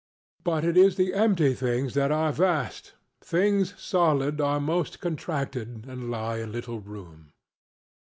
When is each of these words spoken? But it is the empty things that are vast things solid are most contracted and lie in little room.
But 0.43 0.65
it 0.65 0.77
is 0.77 0.95
the 0.95 1.13
empty 1.13 1.53
things 1.53 1.93
that 1.93 2.11
are 2.11 2.31
vast 2.33 2.93
things 3.23 3.75
solid 3.79 4.41
are 4.41 4.59
most 4.59 4.99
contracted 4.99 5.85
and 5.87 6.09
lie 6.09 6.39
in 6.39 6.51
little 6.51 6.79
room. 6.79 7.33